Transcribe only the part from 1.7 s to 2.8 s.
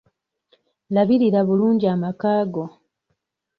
amaka go.